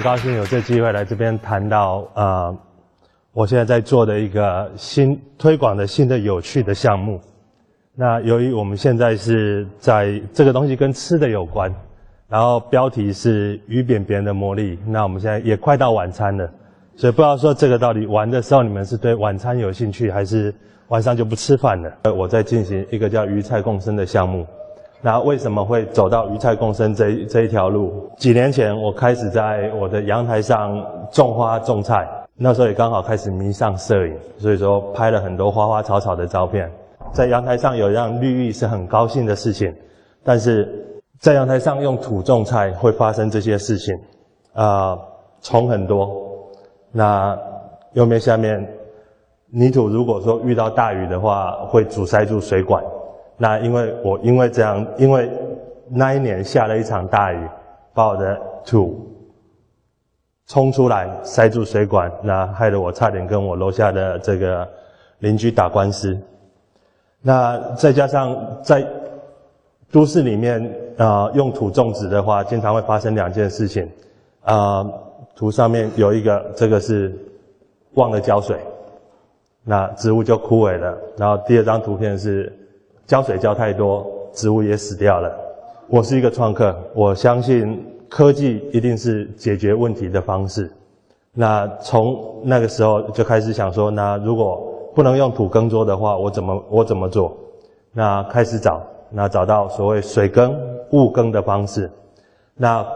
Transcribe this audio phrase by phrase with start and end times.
[0.00, 2.58] 很高兴有这机会来这边谈到呃，
[3.34, 7.20] 我现在在做的一个新推广的新的有趣的项目。
[7.94, 11.70] 那由于我们现在是在这个东西跟吃的有关，
[12.30, 14.78] 然后标题是鱼扁扁的魔力。
[14.86, 16.50] 那我们现在也快到晚餐了，
[16.96, 20.54] 所以不知道说这个到底玩的时候你们是对晚餐有兴趣，还是
[20.88, 22.14] 晚上就不吃饭了？
[22.14, 24.46] 我在进行一个叫鱼菜共生的项目。
[25.02, 28.10] 那为什么会走到鱼菜共生这这一条路？
[28.18, 36.70] 几年前我开始在我的阳台上种花种菜，那时候也刚好开始迷上摄影，所以说拍了很多花花草草的照片。
[37.12, 39.74] 在阳台上有让绿意是很高兴的事情，
[40.22, 40.68] 但是
[41.18, 43.98] 在阳台上用土种菜会发生这些事情，
[44.52, 44.98] 啊，
[45.40, 46.14] 虫很多。
[46.92, 47.36] 那
[47.94, 48.68] 右面下面
[49.48, 52.84] 泥土如果说遇到大雨的话，会阻塞住水管。
[53.42, 55.30] 那因为我因为这样，因为
[55.88, 57.48] 那一年下了一场大雨，
[57.94, 59.10] 把我的土
[60.46, 64.68] 冲出来塞住水管，那害得我差点跟我楼下的这个
[65.20, 66.14] 邻居打官司。
[67.22, 68.86] 那再加上在
[69.90, 70.62] 都市里面
[70.98, 73.88] 啊，用土种植的话，经常会发生两件事情
[74.42, 74.86] 啊，
[75.34, 77.10] 图上面有一个，这个是
[77.94, 78.58] 忘了浇水，
[79.64, 80.94] 那植物就枯萎了。
[81.16, 82.54] 然后第二张图片是。
[83.10, 85.36] 浇水浇太多，植物也死掉了。
[85.88, 90.70] 我是一个创客，我相信科技一定是解决问题的方式。
[91.32, 94.62] 那从那个时候就开始想说，那如果
[94.94, 97.36] 不能用土耕作的话，我怎么我怎么做？
[97.92, 100.56] 那开始找，那找到所谓水耕、
[100.92, 101.90] 雾耕的方式。
[102.54, 102.86] 那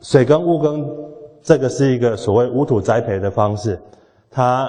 [0.00, 0.90] 水耕、雾耕
[1.42, 3.78] 这个是一个所谓无土栽培的方式，
[4.30, 4.66] 它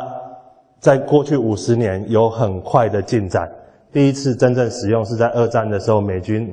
[0.77, 3.49] 在过去五十年有很快的进展。
[3.93, 6.51] 第一次真正使用是在二战的时候，美军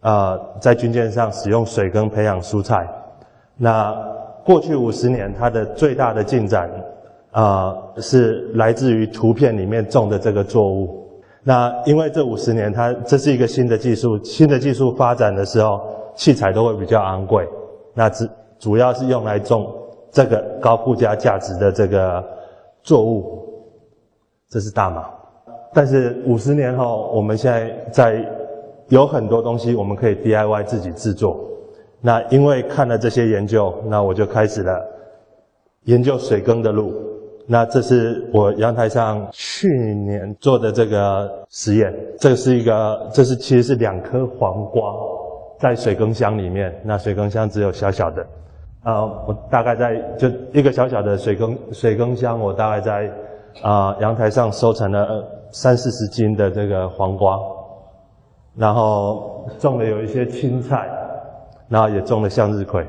[0.00, 2.86] 啊在军舰上使用水耕培养蔬菜。
[3.56, 3.94] 那
[4.44, 6.68] 过去五十年，它的最大的进展
[7.30, 11.06] 啊是来自于图片里面种的这个作物。
[11.44, 15.80] 那因为这五十年，它这是一个新的技术，新的技术发展的时候，
[16.16, 17.48] 器材都会比较昂贵。
[17.94, 18.26] 那主
[18.58, 19.72] 主要是用来种
[20.10, 22.24] 这个高附加价值的这个
[22.82, 23.44] 作物，
[24.48, 25.19] 这是大麻。
[25.72, 28.24] 但是五十年后，我们现在在
[28.88, 31.38] 有很多东西我们可以 DIY 自己制作。
[32.00, 34.84] 那因为看了这些研究，那我就开始了
[35.84, 36.92] 研究水耕的路。
[37.46, 41.94] 那这是我阳台上去年做的这个实验。
[42.18, 44.92] 这是一个，这是其实是两颗黄瓜
[45.58, 46.74] 在水耕箱里面。
[46.84, 48.26] 那水耕箱只有小小的，
[48.82, 53.12] 啊，我大概在就一个小小的水耕水耕箱，我大概在
[53.62, 55.24] 啊阳台上收成了。
[55.52, 57.38] 三四十斤的这个黄瓜，
[58.56, 60.88] 然后种了有一些青菜，
[61.68, 62.86] 然后也种了向日葵。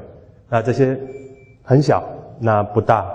[0.50, 1.00] 那这些
[1.64, 2.04] 很小，
[2.40, 3.06] 那不大，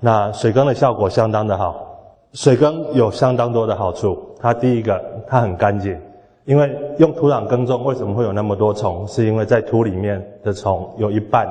[0.00, 1.84] 那水耕的效果相当的好。
[2.32, 4.18] 水耕有相当多的好处。
[4.40, 5.98] 它第一个，它很干净，
[6.44, 9.06] 因为用土壤耕种，为什么会有那么多虫？
[9.06, 11.48] 是因为在土里面的虫有一半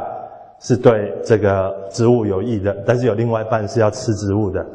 [0.59, 4.65] 是对这个植物有益的，但是有另外一半是要吃植物的。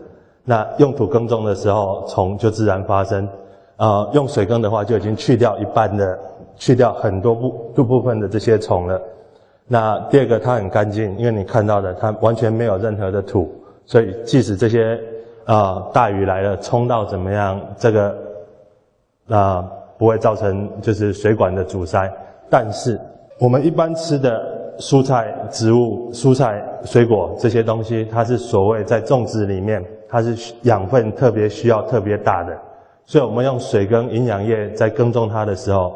[0.44, 3.28] 那用土耕种的时候，虫就自然发生。
[3.76, 6.18] 呃，用水耕的话，就已经去掉一半的，
[6.56, 9.00] 去掉很多部部部分的这些虫了。
[9.66, 13.50] 那第二个，它很干净，因为你看到的，它完全没有任何的土，
[13.86, 15.00] 所以即使这些
[15.46, 18.14] 啊大雨来了，冲到怎么样，这个
[19.28, 22.12] 啊不会造成就是水管的阻塞。
[22.50, 23.00] 但是
[23.40, 29.84] 我们一般吃的蔬菜、植物、蔬菜、水果这些东西，它是所谓在种植里面。
[30.12, 32.54] 它是养分特别需要特别大的，
[33.06, 35.94] 所以我们用水跟营养液在耕种它的时候，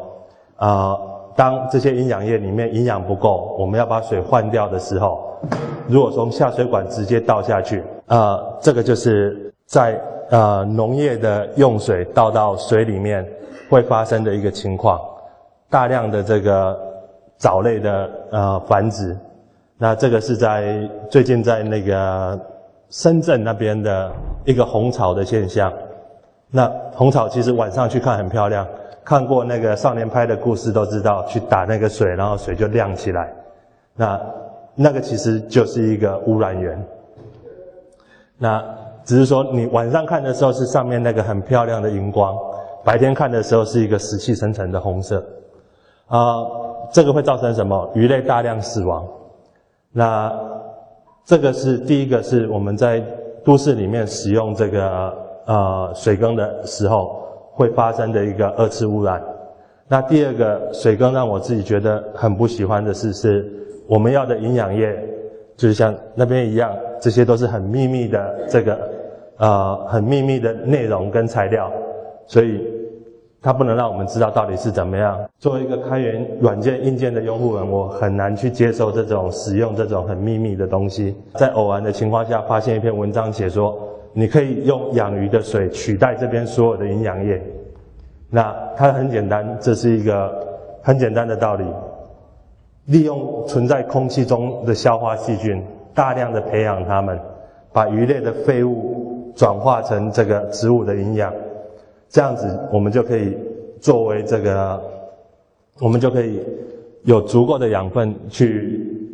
[0.55, 0.97] 啊，
[1.35, 5.37] 当这些营养液里面营养不够，我们要把水换掉的时候，
[5.87, 13.23] 如果从下水管直接倒下去，啊，这个就是在呃农业的用水倒到水里面
[13.69, 14.99] 会发生的一个情况，
[15.69, 16.75] 大量的这个
[17.37, 19.15] 藻类的呃繁殖，
[19.77, 22.39] 那这个是在最近在那个。
[22.89, 24.11] 深圳那边的
[24.45, 25.73] 一个红草的现象，
[26.49, 28.65] 那红草其实晚上去看很漂亮，
[29.03, 33.33] 看过那个少年拍的故事都知道，去打那个水，然后水就亮起来，
[33.93, 34.21] 那
[34.73, 36.81] 那个其实就是一个污染源。
[38.37, 38.63] 那
[39.03, 42.37] 只是说你晚上看的时候是上面那个很漂亮的荧光，
[42.85, 45.21] 白天看的时候是一个死气沉沉的红色，
[46.07, 46.37] 啊，
[46.93, 47.89] 这个会造成什么？
[47.93, 49.05] 鱼类大量死亡。
[49.91, 50.56] 那。
[51.27, 53.03] 这个是第一个，是我们在
[53.43, 55.13] 都市里面使用这个
[55.45, 57.21] 呃水耕的时候
[57.51, 59.21] 会发生的一个二次污染。
[59.89, 63.45] 那第二个水耕让我自己觉得很不喜欢的是，是
[63.89, 64.97] 我们要的营养液
[65.57, 68.89] 就是像那边一样，这些都是很秘密的这个
[69.35, 71.69] 呃很秘密的内容跟材料，
[72.25, 72.63] 所以
[73.47, 75.17] 它不能让我们知道到底是怎么样。
[75.39, 81.15] 作为一个开源软件硬件的用户人，我很难去接受这种使用这种很秘密的东西。
[81.35, 83.79] 在偶然的情况下，发现一篇文章写说，
[84.11, 87.41] 你可以用养鱼的水取代这边所有的营养液。
[88.29, 90.45] 那它很简单，这是一个
[90.81, 91.63] 很简单的道理。
[92.87, 95.63] 利用存在空气中的消化细菌，
[95.93, 97.17] 大量的培养它们，
[97.71, 101.33] 把鱼类的废物转化成这个植物的营养，
[102.09, 103.37] 这样子我们就可以
[103.79, 104.81] 作为这个，
[105.79, 106.41] 我们就可以
[107.03, 109.11] 有足够的养分去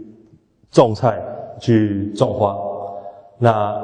[0.71, 1.21] 种菜、
[1.59, 2.57] 去种花。
[3.37, 3.75] 那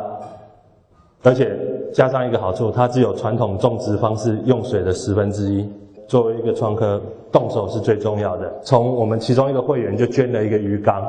[1.23, 1.57] 而且
[1.93, 5.69] 加上一个好处，它只有传统种植方式用水的十分之一。
[6.07, 6.99] 作为一个创客，
[7.31, 8.51] 动手是最重要的。
[8.63, 11.05] 从我们其中一个会员就捐了一个鱼缸，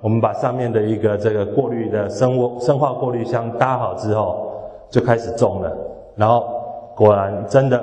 [0.00, 4.52] 我们把上面的一个这个过滤的生物生化过滤箱搭好之后，
[4.88, 5.76] 就开始种了。
[6.16, 6.59] 然后
[7.00, 7.82] 果然真的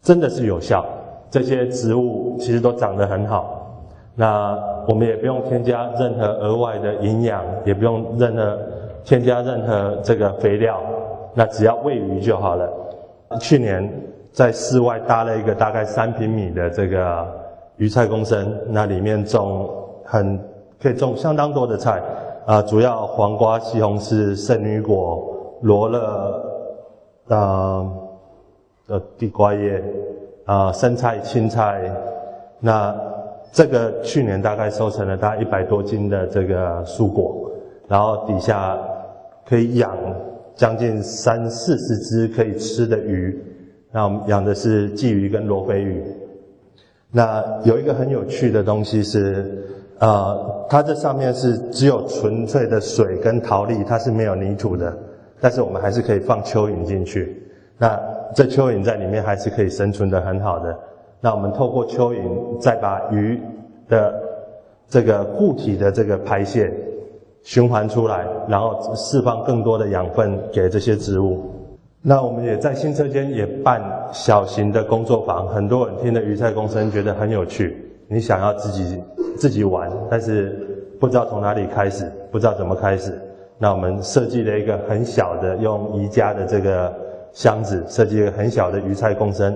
[0.00, 0.84] 真的是有效，
[1.28, 3.82] 这些植物其实都长得很好。
[4.14, 4.56] 那
[4.86, 8.56] 我们也不用添加任何额外的营养，也不用任何
[9.02, 10.80] 添加任何这个肥料，
[11.34, 12.70] 那只要喂鱼就好了。
[13.40, 13.90] 去年。
[14.32, 17.26] 在室外搭了一个大概三平米的这个
[17.78, 19.68] 鱼菜共生，那里面种
[20.04, 20.38] 很
[20.80, 22.00] 可以种相当多的菜
[22.46, 26.40] 啊，主要黄瓜、西红柿、圣女果、罗勒，
[27.30, 27.86] 啊，
[28.88, 29.82] 呃，地瓜叶，
[30.44, 31.90] 啊，生菜、青菜。
[32.58, 32.94] 那
[33.52, 37.50] 这个去年大概收成了大概一百多斤的这个蔬果，
[37.88, 38.76] 然后底下
[39.48, 39.96] 可以养
[40.54, 43.42] 将近三四十只可以吃的鱼。
[43.92, 46.04] 那我们养的是鲫鱼跟罗非鱼。
[47.12, 49.66] 那有一个很有趣的东西是，
[49.98, 54.96] 呃，它这上面是只有纯粹的水跟陶粒，它是没有泥土的。
[55.40, 57.42] 但是我们还是可以放蚯蚓进去。
[57.78, 57.98] 那
[58.34, 60.78] 这蚯蚓在里面还是可以生存的很好的。
[61.20, 63.40] 那我们透过蚯蚓再把鱼
[63.88, 64.14] 的
[64.88, 66.72] 这个固体的这个排泄
[67.42, 71.50] 循环出来，然后释放更多的养分给这些植物。
[72.02, 73.82] 那我们也在新车间也办
[74.12, 77.76] 小型的工作坊，很多人听了鱼菜共生觉得很有趣，
[78.08, 79.02] 你想要自己
[79.36, 83.20] 自己玩，但是不知道从哪里开始，不知道怎么开始。
[83.62, 86.90] 那我们设计了一个很小的用宜家的这个
[87.30, 89.54] 箱子，设计一个很小的鱼菜共生。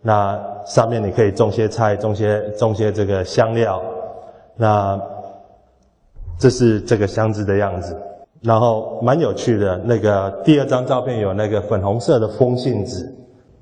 [0.00, 3.82] 那上面你可以种些菜，种些种些这个香料。
[4.54, 5.00] 那
[6.38, 7.96] 这是这个箱子的样子。
[8.42, 13.12] 然后蛮有趣的，那个第二张照片有那个粉红色的风信子。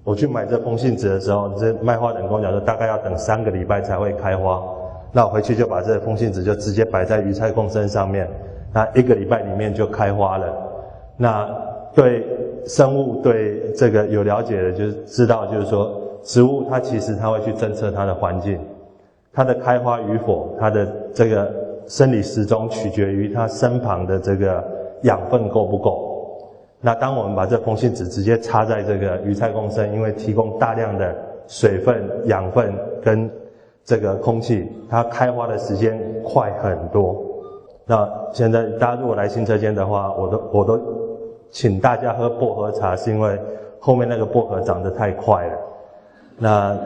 [0.05, 4.63] 我去买这风信子的时候，这卖花的人跟我讲说，大概要等三个礼拜才会开花。
[5.11, 8.29] 那我回去就把这风信子就直接摆在鱼菜共生上面，
[8.73, 10.47] 那一个礼拜里面就开花了。
[11.17, 11.49] 那
[11.95, 12.27] 对
[12.67, 18.59] 生物对这个有了解的，就是知道，就是说植物它其实它会去侦测它的环境，
[19.33, 21.51] 它的开花与否，它的这个。
[21.87, 24.63] 生理时钟取决于它身旁的这个
[25.03, 26.39] 养分够不够。
[26.81, 31.13] 那当我们把这风信子直接插在这个鱼菜共生，因为提供大量的
[31.49, 33.29] 水分、养分跟
[33.85, 37.21] 这个空气，它开花的时间快很多。
[37.91, 40.81] 那现在大家如果来新车间的话，我都我都
[41.51, 43.37] 请大家喝薄荷茶，是因为
[43.81, 45.59] 后面那个薄荷长得太快了。
[46.39, 46.79] 那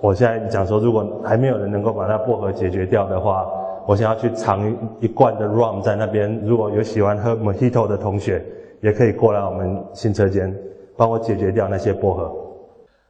[0.00, 3.50] 我现在讲说，如果还没有人能够把那薄荷解决掉的话，
[3.84, 8.40] 我想要去尝一罐的 rum 在那边，如果有喜欢喝 mojito 的同学，
[8.80, 10.56] 也可以过来我们新车间，
[10.96, 12.32] 帮我解决掉那些薄荷。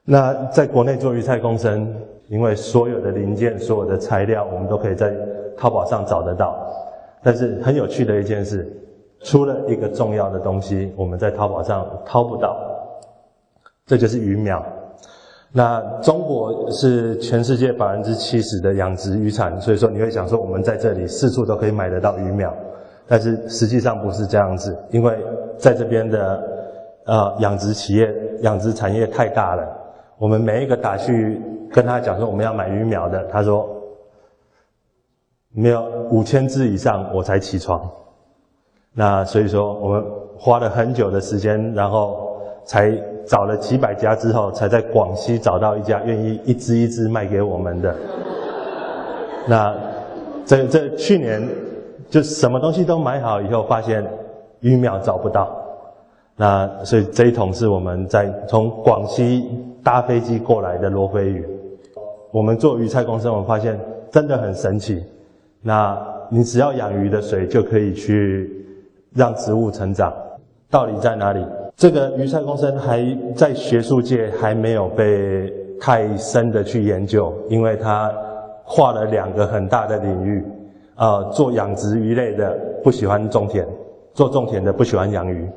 [0.02, 1.94] 那在国内做鱼菜共生，
[2.28, 5.14] 因为所有的零件、所有的材料，我们都可以在
[5.58, 6.56] 淘宝上找得到。
[7.24, 8.70] 但是很有趣的一件事，
[9.22, 12.54] 出了一个重要的东西，我们在淘宝上淘不到，
[13.86, 14.62] 这就是鱼苗。
[15.56, 22.52] 那中国是全世界百分之七十的养殖渔产，所以说你会想说我们在这里四处都可以买得到鱼苗，
[23.06, 25.16] 但是实际上不是这样子，因为
[25.56, 26.42] 在这边的
[27.06, 28.12] 呃养殖企业、
[28.42, 29.64] 养殖产业太大了，
[30.18, 31.40] 我们每一个打去
[31.72, 33.73] 跟他讲说我们要买鱼苗的，他说
[35.54, 37.80] 没有五千只以上我才起床，
[38.92, 40.04] 那所以说我们
[40.36, 42.92] 花了很久的时间，然后才。
[43.26, 47.96] 找了几百家之后，才在广西找到一家愿意一只一只卖给我们的。
[49.48, 49.74] 那
[50.44, 51.42] 这这去年
[52.10, 54.04] 就什么东西都买好以后，发现
[54.60, 55.56] 鱼苗找不到。
[56.36, 59.48] 那所以这一桶是我们在从广西
[59.82, 61.48] 搭飞机过来的罗非鱼。
[62.30, 63.80] 我们做鱼菜共生，我们发现
[64.10, 65.02] 真的很神奇。
[65.66, 68.66] 那你只要养鱼的水就可以去
[69.14, 70.12] 让植物成长。
[70.70, 71.42] 道理在哪里？
[71.74, 73.02] 这个鱼菜共生还
[73.34, 78.12] 在学术界还没有被太深的去研究，因为它
[78.66, 80.44] 跨了两个很大的领域。
[80.96, 83.66] 呃，做养殖鱼类的不喜欢种田，
[84.12, 85.48] 做种田的不喜欢养鱼。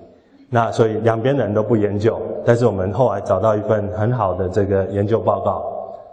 [0.50, 5.66] 那所以两边的人都不研究，但是我们后来找到一份很好的这个研究报告，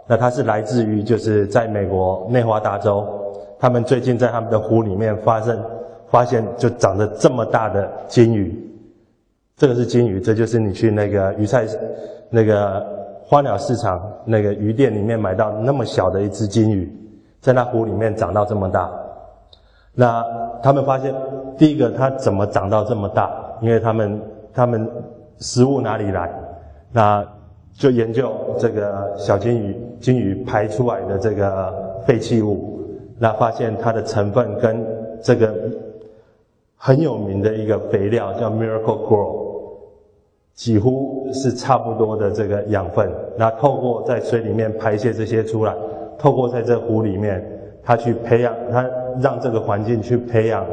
[0.05, 3.07] 那它是来自于就是在美国内华达州，
[3.59, 5.59] 他们最近在他们的湖里面发生
[6.07, 8.53] 发现就长得这么大的金鱼，
[9.55, 11.65] 这个是金鱼，这就是你去那个鱼菜
[12.29, 12.85] 那个
[13.23, 16.91] 花鸟市场那个鱼店里面买到那么小的一只金鱼，
[17.41, 18.91] 在那湖里面长到这么大，
[19.93, 20.23] 那
[20.61, 21.13] 他们发现
[21.57, 23.31] 第一个它怎么长到这么大？
[23.61, 24.21] 因为他们
[24.53, 24.89] 他们
[25.39, 26.29] 食物哪里来？
[26.91, 27.25] 那
[27.73, 31.73] 就研究这个小金鱼金鱼排出来的这个
[32.05, 32.74] 废弃物，
[33.17, 34.85] 那发现它的成分跟
[35.21, 35.53] 这个
[36.75, 39.45] 很有名的一个肥料叫 Miracle Grow，
[40.53, 43.09] 几乎是差不多的这个养分。
[43.37, 45.73] 那透过在水里面排泄这些出来，
[46.17, 47.43] 透过在这湖里面，
[47.83, 48.85] 它去培养它，
[49.21, 50.65] 让这个环境去培养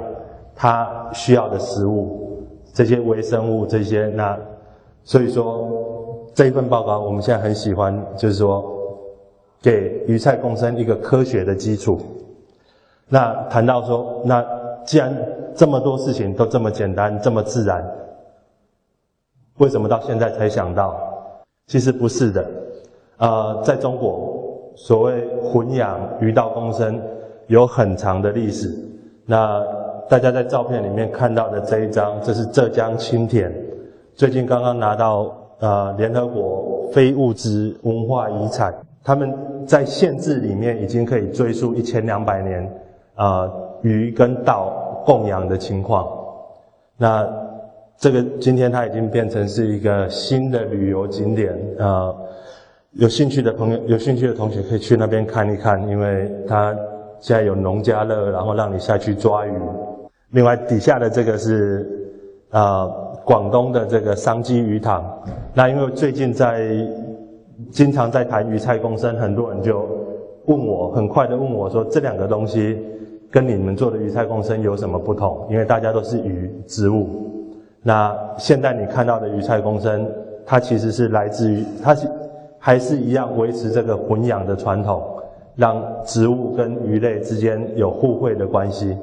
[0.54, 2.18] 它需要的食物。
[2.74, 4.38] 这些微生物，这些那，
[5.04, 5.68] 所以说
[6.34, 8.64] 这一份报告我们现在很喜欢，就是说
[9.60, 12.00] 给鱼菜共生一个科学的基础。
[13.12, 14.42] 那谈到说，那
[14.86, 15.14] 既然
[15.54, 17.86] 这么多事情都这么简单，这么自然，
[19.58, 20.96] 为什么到现在才想到？
[21.66, 22.50] 其实不是的，
[23.18, 26.98] 呃，在中国，所谓混养鱼稻共生
[27.48, 28.74] 有很长的历史。
[29.26, 29.62] 那
[30.08, 33.52] 大家在照片里面看到的这一张，这是浙江青田，
[34.14, 39.30] 最近刚刚拿到呃联合国非物质文化遗产，他们
[39.66, 42.66] 在县志里面已经可以追溯一千两百年，
[43.14, 43.50] 啊
[43.82, 46.08] 鱼跟稻供养的情况。
[46.96, 47.28] 那
[47.98, 52.14] 这个今天它已经变成是一个新的旅游景点，啊
[52.92, 56.76] 有兴趣的朋友、有兴趣的同学可以去那边看一看，因为它
[57.20, 59.52] 现在有农家乐，然后让你下去抓鱼。
[60.30, 61.86] 另外，底下的这个是，
[62.50, 62.88] 呃，
[63.24, 65.04] 广东的这个商机鱼塘。
[65.54, 66.68] 那因为最近在
[67.70, 69.86] 经常在谈鱼菜共生，很多人就
[70.46, 72.78] 问我，很快的问我说，这两个东西
[73.32, 75.46] 跟你们做的鱼菜共生有什么不同？
[75.50, 77.08] 因为大家都是鱼植物。
[77.82, 80.06] 那现在你看到的鱼菜共生，
[80.44, 82.06] 它其实是来自于，它是
[82.58, 85.02] 还是一样维持这个混养的传统，
[85.56, 88.94] 让植物跟鱼类之间有互惠的关系。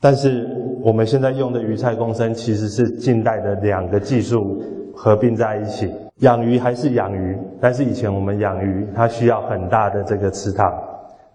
[0.00, 0.48] 但是
[0.82, 4.62] 我们现在用的鱼菜共生其实是近代的两个技术
[4.94, 5.92] 合并在一起。
[6.20, 10.72] 养鱼还是养鱼，但是以前我们养鱼它需要很大的这个池塘。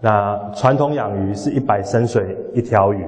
[0.05, 3.03] 那传统养鱼是一百升水一条鱼。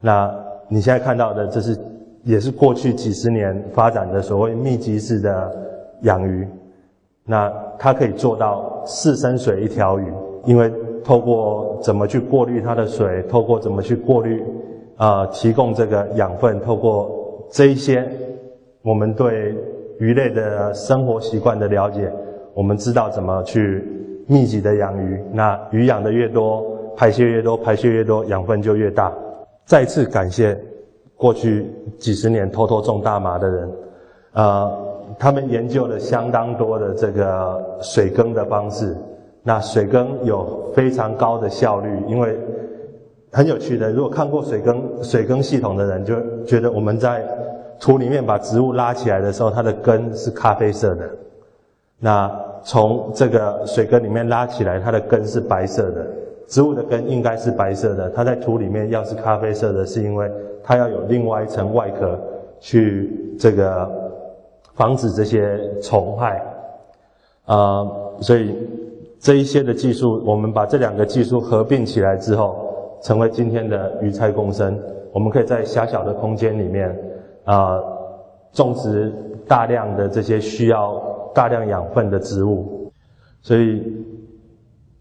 [0.00, 0.32] 那
[0.68, 1.76] 你现在看到的这是
[2.22, 5.52] 也是过去几十年发展的所谓密集式的
[6.02, 6.46] 养鱼。
[7.24, 10.12] 那它可以做到四升水一条鱼，
[10.44, 10.72] 因为。
[11.04, 14.44] 透过怎么去过滤它的水，透过怎么去过滤，
[14.96, 18.06] 啊，提供这个养分，透过这一些，
[18.82, 19.54] 我们对
[20.00, 22.12] 鱼类的生活习惯的了解，
[22.52, 23.88] 我们知道怎么去
[24.28, 25.20] 密集的养鱼。
[25.32, 26.64] 那鱼养的越多，
[26.96, 29.12] 排泄越多，排泄越多，养分就越大。
[29.64, 30.56] 再次感谢
[31.16, 31.66] 过去
[31.98, 33.72] 几十年偷偷种大麻的人，
[34.34, 34.78] 呃，
[35.18, 38.96] 他们研究了相当多的这个水耕的方式。
[39.42, 42.38] 那水耕有非常高的效率，因为
[43.32, 43.90] 很有趣的。
[43.90, 47.24] 如果看过水耕水耕系统的人，就觉得我们在
[47.80, 51.08] 土里面把植物拉起来的时候，它的根是咖啡色的。
[51.98, 52.30] 那
[52.62, 56.06] 从这个水根里面拉起来，它的根是白色的。
[56.46, 60.30] 植物的根应该是白色的，它在土里面要是咖啡色的，是因为
[60.62, 62.18] 它要有另外一层外壳
[62.60, 63.90] 去这个
[64.74, 66.42] 防止这些虫害
[67.46, 67.86] 啊，
[68.20, 68.54] 所以。
[69.20, 72.54] 这一些的技术，我们把这两个技术合并起来之后，
[73.02, 74.80] 成为今天的鱼菜共生。
[75.12, 76.96] 我们可以在狭小的空间里面，
[77.42, 77.82] 啊，
[78.52, 79.12] 种植
[79.46, 81.00] 大量的这些需要
[81.34, 82.92] 大量养分的植物。
[83.42, 83.82] 所以，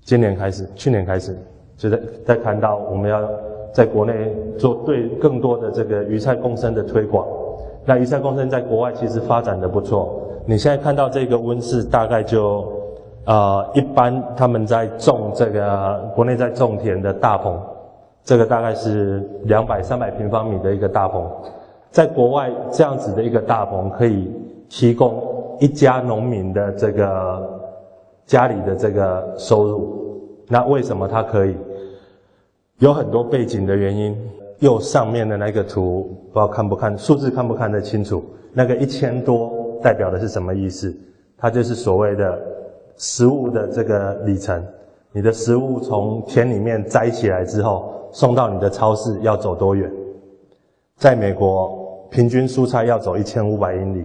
[0.02, 1.38] 今年开始，去年开始，
[1.76, 3.28] 就在在谈到我们要
[3.74, 7.28] 在国内做对更多的这个鱼菜共生的推广。
[7.86, 10.22] 那鱼菜共生在国外其实发展的不错。
[10.46, 12.72] 你现在看到这个温室，大概就。
[13.26, 17.60] 呃，一般他们在种这个国内在种田的大棚，
[18.24, 21.30] 这个大概是两百三百平方米的一个大棚，
[21.92, 24.32] 在国外这样子的一个大棚可以
[24.70, 27.60] 提供一家农民的这个
[28.26, 30.22] 家里的这个收入。
[30.48, 31.56] 那为什么它可以？
[32.80, 34.16] 有很多背景的原因。
[34.60, 36.02] 右上面的那个图，
[36.34, 38.26] 不知道看不看数字看不看得清楚？
[38.54, 40.92] 那个 一千多代表的是什么意思？
[41.38, 42.42] 它就是所谓的
[42.96, 44.66] 食物的这个里程。
[45.12, 49.92] 你的食物从田里面摘起来之后，送到你的超市要走多远？
[50.98, 54.04] 在美国，平均蔬菜要走一千五百英里。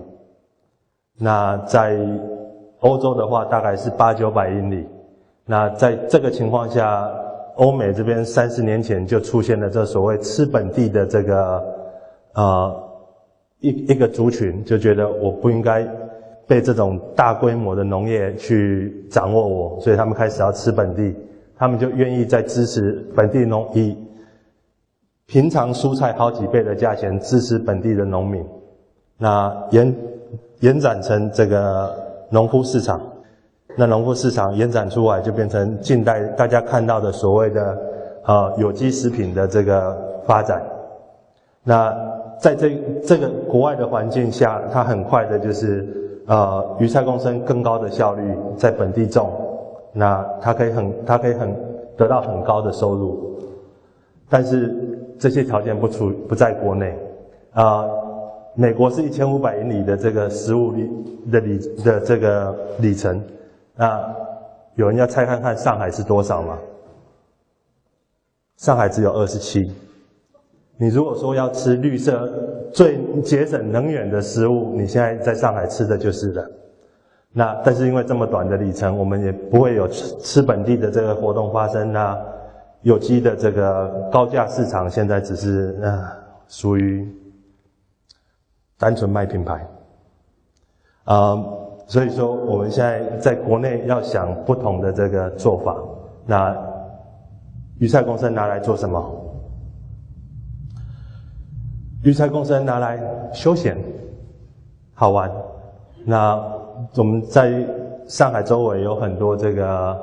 [1.18, 1.98] 那在
[2.80, 4.86] 欧洲的话，大概是八九百英里。
[5.46, 7.10] 那在这个情况下，
[7.56, 11.64] 欧美这边三十年前就出现了这所谓吃本地的这个
[12.34, 12.82] 呃
[13.60, 15.88] 一一个族群，就觉得我不应该
[16.46, 21.16] 被这种大规模的农业去掌握我，所以他们开始要吃本地，
[21.56, 23.96] 他们就愿意在支持本地农以
[25.26, 28.44] 平常蔬菜好几倍的价钱支持本地的农民，
[29.16, 29.94] 那延
[30.60, 31.94] 延展成这个
[32.30, 33.00] 农夫市场。
[33.74, 37.78] 那农夫市场延展出来，就变成近代大家看到的所谓的
[38.26, 40.62] 呃有机食品的这个发展。
[41.64, 41.94] 那
[42.38, 42.76] 在这
[43.06, 45.88] 这个国外的环境下，它很快的就是
[46.26, 49.30] 呃鱼菜共生更高的效率，在本地种，
[49.94, 51.56] 那它可以很它可以很
[51.96, 53.38] 得到很高的收入。
[54.28, 54.91] 但是
[55.22, 56.98] 这些条件不出不在国内
[57.52, 57.84] 啊，
[58.56, 60.90] 美国是一千五百英里的这个食物里
[61.30, 63.22] 的里的这个里程。
[63.76, 64.04] 那
[64.74, 66.58] 有人要猜看看上海是多少吗？
[68.56, 69.60] 上海只有二十七。
[70.76, 72.28] 你如果说要吃绿色、
[72.72, 76.44] 最节省能源的食物，你现在在上海吃的就是了。
[77.32, 81.92] 那但是因为这么短的里程，我们也不会有吃吃本地的这个活动发生。
[81.92, 82.20] 那
[82.82, 86.12] 有机的这个高价市场现在只是啊，
[86.48, 87.08] 属于
[88.78, 89.66] 单纯卖品牌，
[91.04, 91.36] 啊。
[91.88, 95.76] 所以说，我们现在在国内要想不同的这个做法。
[96.24, 96.56] 那
[97.78, 99.04] 鱼菜共生拿来做什么？
[102.02, 102.98] 鱼菜共生拿来
[103.34, 103.76] 休闲，
[104.94, 105.30] 好玩。
[106.06, 106.40] 那
[106.96, 107.66] 我们在
[108.06, 110.00] 上海周围有很多这个，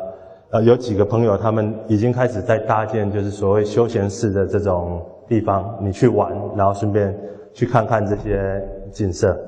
[0.52, 7.16] 呃，有几个朋友他们已经开始在搭建，就是所谓休闲式的这种地方，你去玩，然后顺便
[7.54, 9.40] 去看看这些景色。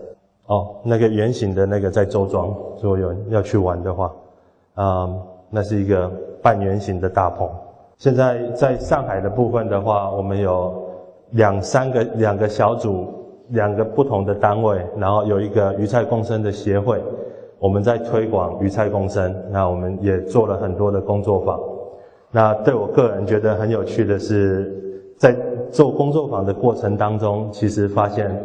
[0.45, 4.13] 哦，那个圆形的那个在周庄，如果有要去玩的话，
[4.75, 5.09] 啊，
[5.49, 7.49] 那是一个半圆形的大棚。
[7.97, 10.83] 现在在上海的部分的话，我们有
[11.31, 13.11] 两三个两个小组，
[13.49, 17.01] 两个不同的单位，然后有一个鱼菜共生的协会，
[17.61, 19.33] 我们在推广鱼菜共生。
[19.51, 21.59] 那我们也做了很多的工作坊。
[22.31, 24.73] 那对我个人觉得很有趣的是，
[25.15, 25.35] 在
[25.69, 28.35] 做工作坊的过程当中，其实发现。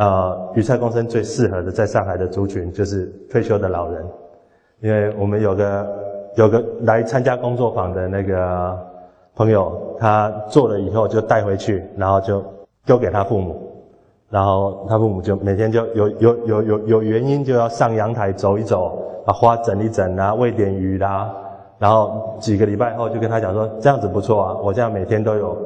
[0.00, 4.06] 呃，鱼菜共生最适合的在上海的族群就是退休的老人，
[4.78, 5.86] 因为我们有个
[6.36, 8.78] 有个来参加工作坊的那个
[9.34, 12.40] 朋友，他做了以后就带回去，然后就
[12.86, 13.67] 丢给他父母，
[14.30, 21.34] 然后他父母就每天就有有有有有原因就要上阳台走一走，把花整一整啊，喂点鱼啦，
[21.78, 25.56] 然后几个礼拜后就跟他讲说这样子不错啊，我这样每天都有。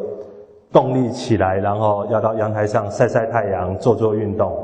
[0.72, 4.56] 动力起来，然后要到阳台上晒晒太阳，做做运动。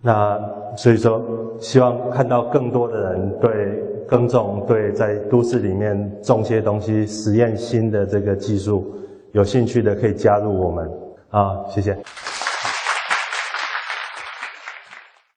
[0.00, 0.40] 那
[0.76, 1.20] 所以说，
[1.58, 8.94] 希望看到更多的人对耕种、对在都市里面种些东西、实验新的这个技术
[9.32, 10.88] 有兴趣的，可以加入我们。
[11.30, 11.98] 啊，谢谢。